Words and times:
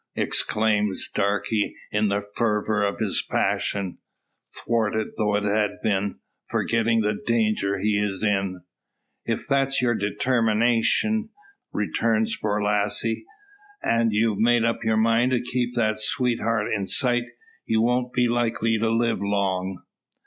exclaims 0.15 1.07
Darke, 1.13 1.53
in 1.91 2.07
the 2.07 2.25
fervour 2.33 2.83
of 2.83 2.97
his 2.97 3.21
passion 3.21 3.99
thwarted 4.51 5.09
though 5.15 5.35
it 5.35 5.43
has 5.43 5.73
been 5.83 6.17
forgetting 6.49 7.01
the 7.01 7.13
danger 7.27 7.77
he 7.77 7.99
is 8.03 8.23
in. 8.23 8.63
"If 9.27 9.45
that's 9.47 9.79
your 9.79 9.93
detarmination," 9.93 11.29
returns 11.71 12.35
Borlasse, 12.41 13.23
"an' 13.83 14.09
you've 14.09 14.39
made 14.39 14.65
up 14.65 14.83
your 14.83 14.97
mind 14.97 15.33
to 15.33 15.39
keep 15.39 15.75
that 15.75 15.99
sweetheart 15.99 16.71
in 16.73 16.87
sight, 16.87 17.25
you 17.67 17.83
won't 17.83 18.11
be 18.11 18.27
likely 18.27 18.79
to 18.79 18.89
live 18.89 19.21
long. 19.21 19.83